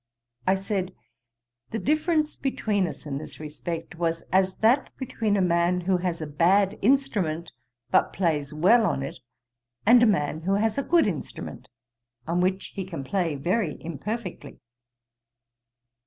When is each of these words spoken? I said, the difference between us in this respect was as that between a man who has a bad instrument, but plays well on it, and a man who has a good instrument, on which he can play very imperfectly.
I 0.47 0.55
said, 0.55 0.95
the 1.69 1.77
difference 1.77 2.35
between 2.35 2.87
us 2.87 3.05
in 3.05 3.19
this 3.19 3.39
respect 3.39 3.93
was 3.99 4.21
as 4.33 4.55
that 4.55 4.89
between 4.97 5.37
a 5.37 5.43
man 5.43 5.81
who 5.81 5.97
has 5.97 6.19
a 6.21 6.25
bad 6.25 6.79
instrument, 6.81 7.51
but 7.91 8.11
plays 8.11 8.51
well 8.51 8.87
on 8.87 9.03
it, 9.03 9.19
and 9.85 10.01
a 10.01 10.07
man 10.07 10.41
who 10.41 10.55
has 10.55 10.79
a 10.79 10.83
good 10.83 11.05
instrument, 11.05 11.69
on 12.25 12.41
which 12.41 12.71
he 12.73 12.83
can 12.83 13.03
play 13.03 13.35
very 13.35 13.77
imperfectly. 13.79 14.59